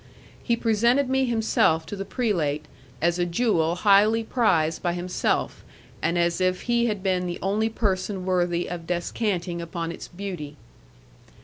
He 0.43 0.55
presented 0.55 1.09
me 1.11 1.25
himself 1.25 1.85
to 1.85 1.95
the 1.95 2.05
prelate 2.05 2.65
as 3.03 3.19
a 3.19 3.25
jewel 3.27 3.75
highly 3.75 4.23
prized 4.23 4.81
by 4.81 4.93
himself, 4.93 5.63
and 6.01 6.17
as 6.17 6.41
if 6.41 6.63
he 6.63 6.87
had 6.87 7.03
been 7.03 7.27
the 7.27 7.37
only 7.43 7.69
person 7.69 8.25
worthy 8.25 8.67
of 8.67 8.87
descanting 8.87 9.61
upon 9.61 9.91
its 9.91 10.07
beauty. 10.07 10.55